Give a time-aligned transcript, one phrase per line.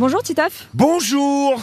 [0.00, 1.62] Bonjour Titoff, Bonjour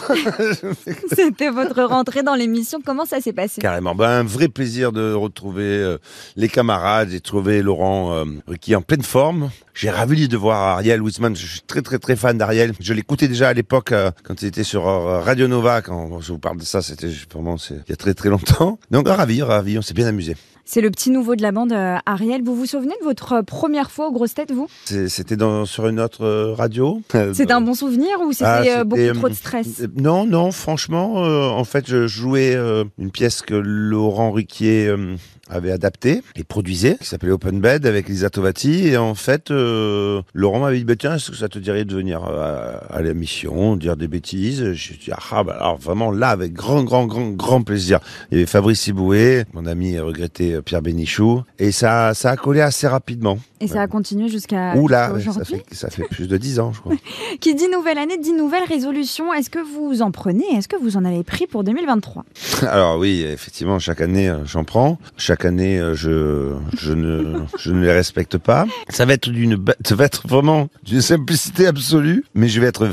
[1.12, 3.60] c'était votre rentrée dans l'émission, comment ça s'est passé?
[3.60, 5.98] Carrément, ben, un vrai plaisir de retrouver euh,
[6.36, 8.24] les camarades et de trouver Laurent euh,
[8.60, 9.50] qui est en pleine forme.
[9.74, 12.74] J'ai ravi de voir Ariel Wiesman, je suis très très très fan d'Ariel.
[12.78, 16.30] Je l'écoutais déjà à l'époque euh, quand il était sur euh, Radio Nova, quand je
[16.30, 18.78] vous parle de ça, c'était vraiment il y a très très longtemps.
[18.92, 20.36] Donc ravi, ravi, on s'est bien amusé.
[20.70, 23.90] C'est le petit nouveau de la bande euh, Ariel, vous vous souvenez de votre première
[23.90, 24.68] fois aux grosses têtes vous?
[24.84, 27.00] C'était sur une autre euh, radio.
[27.32, 29.80] C'est un bon souvenir ou c'était Ah, euh, c'était, beaucoup euh, trop de stress?
[29.80, 34.88] Euh, Non, non, franchement, euh, en fait, je jouais euh, une pièce que Laurent Ruquier
[34.88, 35.16] euh,
[35.48, 38.88] avait adaptée et produisait, qui s'appelait Open Bed avec Lisa Tovati.
[38.88, 41.94] Et en fait, euh, Laurent m'avait dit, bah, tiens, est-ce que ça te dirait de
[41.94, 44.72] venir euh, à, à l'émission, dire des bêtises?
[44.72, 48.00] J'ai dit, ah, bah, alors vraiment là, avec grand, grand, grand, grand plaisir.
[48.30, 52.36] Il y avait Fabrice Iboué, mon ami regretté euh, Pierre Bénichou, et ça, ça a
[52.36, 53.38] collé assez rapidement.
[53.60, 56.60] Et ça a continué jusqu'à là, jusqu'à ça aujourd'hui fait, ça fait plus de dix
[56.60, 56.94] ans, je crois.
[57.40, 60.44] Qui dit nouvelle année dit nouvelle résolution, est-ce que vous en prenez?
[60.54, 62.24] Est-ce que vous en avez pris pour 2023
[62.62, 64.98] Alors oui, effectivement, chaque année, j'en prends.
[65.16, 68.66] Chaque année, euh, je, je, ne, je ne les respecte pas.
[68.88, 72.66] Ça va être d'une, ba- ça va être vraiment d'une simplicité absolue, mais je vais
[72.66, 72.88] être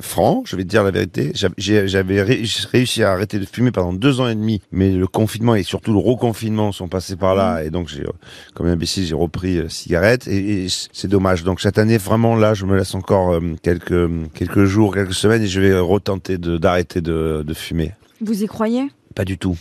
[0.00, 1.32] franc, je vais te dire la vérité.
[1.34, 5.54] J'avais- ré- réussi à arrêter de fumer pendant deux ans et demi, mais le confinement
[5.54, 8.10] et surtout le reconfinement sont passés par là, et donc j'ai, euh,
[8.54, 11.44] comme un imbécile, j'ai repris euh, cigarette, et, et c'est dommage.
[11.44, 15.46] Donc cette année, vraiment, là, je me laisse encore quelques, quelques jours, quelques semaines, et
[15.48, 17.92] je vais retenter de- d'arrêter de, de fumer.
[18.20, 18.84] Vous y croyez?
[19.16, 19.56] Pas du tout.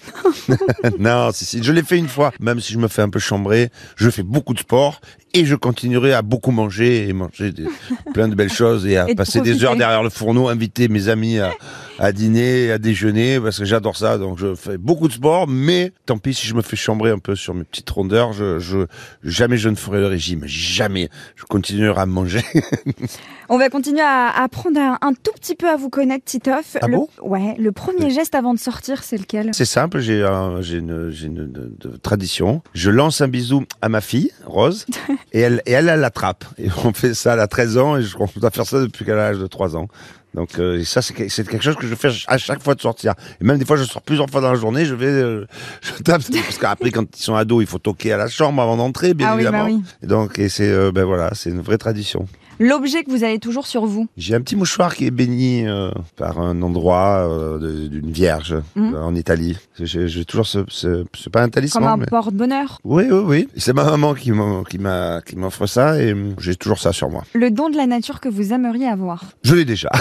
[0.99, 2.31] non, si, si, je l'ai fait une fois.
[2.39, 4.99] Même si je me fais un peu chambrer, je fais beaucoup de sport
[5.33, 7.65] et je continuerai à beaucoup manger et manger des-
[8.13, 10.89] plein de belles choses et à Et de passer des heures derrière le fourneau, inviter
[10.89, 11.53] mes amis à,
[11.99, 14.17] à dîner, à déjeuner parce que j'adore ça.
[14.17, 17.19] Donc je fais beaucoup de sport, mais tant pis si je me fais chambrer un
[17.19, 18.33] peu sur mes petites rondeurs.
[18.33, 18.85] Je, je
[19.23, 20.41] jamais je ne ferai le régime.
[20.45, 21.09] Jamais.
[21.35, 22.41] Je continuerai à manger.
[23.49, 26.77] On va continuer à à apprendre un, un tout petit peu à vous connaître Titoff.
[26.81, 27.07] Ah le, bon?
[27.21, 29.51] Ouais, le premier geste avant de sortir, c'est lequel?
[29.53, 32.61] C'est simple, j'ai un- une, une de- de tradition.
[32.73, 34.85] Je lance un bisou à ma fille, Rose,
[35.31, 36.43] et elle, et elle, elle l'attrape.
[36.57, 39.13] Et on fait ça, a 13 ans, et je, on doit faire ça depuis qu'elle
[39.19, 39.87] a l'âge de 3 ans.
[40.35, 42.81] Donc euh, ça, c'est que- c'est quelque chose que je fais à chaque fois de
[42.81, 43.13] sortir.
[43.41, 45.45] Et même des fois, je sors plusieurs fois dans la journée, je vais, euh,
[45.81, 48.75] je tape, parce qu'après, quand ils sont ados, il faut toquer à la chambre avant
[48.77, 49.65] d'entrer, bien Ah oui, bah évidemment.
[49.65, 49.81] oui.
[50.03, 52.27] Et donc, et c'est, euh, ben voilà, c'est une vraie tradition.
[52.59, 55.91] L'objet que vous avez toujours sur vous J'ai un petit mouchoir qui est béni euh,
[56.15, 58.93] par un endroit euh, d'une vierge Mhm.
[58.95, 59.57] euh, en Italie.
[59.79, 62.79] J'ai toujours ce, ce- c'est pas un talisman, comme un mais- porte-bonheur.
[62.83, 63.47] Oui, oui, oui.
[63.57, 67.23] C'est ma maman qui m'offre ça et hum, j'ai toujours ça sur moi.
[67.33, 69.23] Le don de la nature que vous aimeriez avoir.
[69.43, 69.89] Je l'ai déjà.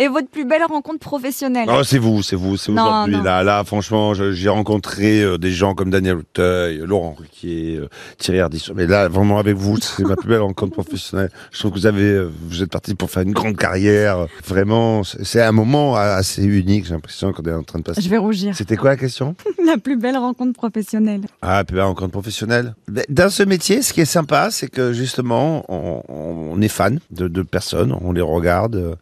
[0.00, 3.16] Et votre plus belle rencontre professionnelle Non, c'est vous, c'est vous, c'est aujourd'hui.
[3.24, 8.38] Là, là, franchement, j'ai rencontré euh, des gens comme Daniel Auteuil, Laurent Ruquier, euh, Thierry
[8.40, 8.74] Ardisson.
[8.76, 11.30] Mais là, vraiment avec vous, c'est ma plus belle rencontre professionnelle.
[11.50, 14.26] Je trouve que vous avez, euh, vous êtes parti pour faire une grande carrière.
[14.46, 16.86] Vraiment, c'est un moment assez unique.
[16.86, 18.00] J'ai l'impression qu'on est en train de passer.
[18.00, 18.54] Je vais rougir.
[18.54, 19.34] C'était quoi la question?
[19.66, 21.22] La plus belle rencontre professionnelle.
[21.42, 22.74] Ah, puis en compte professionnel.
[22.86, 27.00] Ben, Dans ce métier, ce qui est sympa, c'est que justement, on, on est fan
[27.10, 28.94] de, de personnes, on les regarde, euh,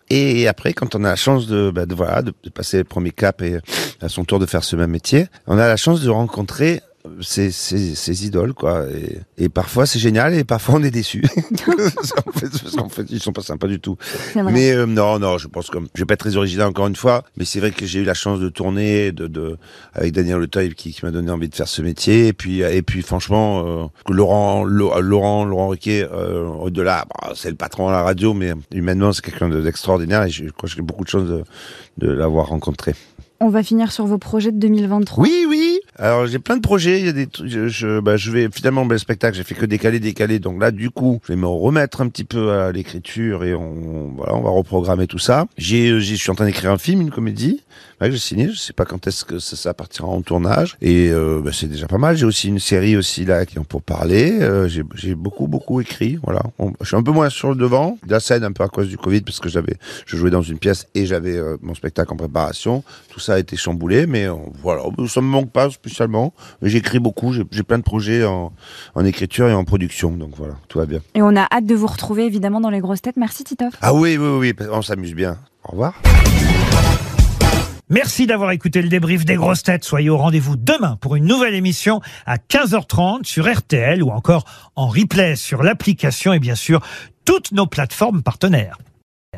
[0.48, 3.58] après, quand on a la chance voilà, de, de passer le premier cap et
[4.00, 6.80] à son tour de faire ce même métier, on a la chance de rencontrer
[7.20, 8.84] ces, ces, ces idoles, quoi.
[8.90, 11.22] Et, et parfois, c'est génial, et parfois, on est déçu.
[12.78, 13.96] en fait, ils sont pas sympas du tout.
[14.34, 16.96] Mais euh, non, non, je pense que je vais pas être très original encore une
[16.96, 19.56] fois, mais c'est vrai que j'ai eu la chance de tourner de, de
[19.94, 22.28] avec Daniel Auteuil qui, qui m'a donné envie de faire ce métier.
[22.28, 27.50] Et puis et puis franchement, euh, que Laurent Laurent Laurent Riquet, euh, au-delà, bah, c'est
[27.50, 30.74] le patron à la radio, mais humainement c'est quelqu'un de- d'extraordinaire et je crois que
[30.74, 31.44] j'ai beaucoup de chance de,
[31.98, 32.94] de l'avoir rencontré.
[33.38, 35.22] On va finir sur vos projets de 2023.
[35.22, 35.78] Oui, oui.
[35.98, 37.00] Alors j'ai plein de projets.
[37.00, 39.36] Il y a des, trucs- je, je, bah, je vais finalement le spectacle.
[39.36, 40.38] J'ai fait que décaler, décaler.
[40.38, 44.12] Donc là, du coup, je vais me remettre un petit peu à l'écriture et on,
[44.16, 45.46] voilà, on va reprogrammer tout ça.
[45.56, 47.62] J'ai, euh, je suis en train d'écrire un film, une comédie.
[48.00, 48.48] Ouais, j'ai signé.
[48.50, 50.76] Je sais pas quand est-ce que ça, ça partira en tournage.
[50.82, 52.16] Et euh, bah, c'est déjà pas mal.
[52.16, 54.38] J'ai aussi une série aussi là qui en pour parler.
[54.40, 56.18] Euh, j'ai, beaucoup, beaucoup écrit.
[56.22, 56.42] Voilà.
[56.80, 58.88] Je suis un peu moins sur le devant de la scène un peu à cause
[58.88, 62.12] du Covid parce que j'avais, je jouais dans une pièce et j'avais euh, mon spectacle
[62.12, 62.84] en préparation.
[63.08, 66.34] Tout ça a été chamboulé, mais euh, voilà, ça me manque pas spécialement.
[66.62, 68.52] Mais J'écris beaucoup, j'ai j'ai plein de projets en,
[68.94, 71.00] en écriture et en production, donc voilà, tout va bien.
[71.14, 73.16] Et on a hâte de vous retrouver évidemment dans les grosses têtes.
[73.16, 73.74] Merci Titoff.
[73.82, 75.38] Ah oui, oui, oui, on s'amuse bien.
[75.64, 75.94] Au revoir.
[77.88, 79.84] Merci d'avoir écouté le débrief des grosses têtes.
[79.84, 84.44] Soyez au rendez-vous demain pour une nouvelle émission à 15h30 sur RTL ou encore
[84.74, 86.80] en replay sur l'application et bien sûr
[87.24, 88.76] toutes nos plateformes partenaires.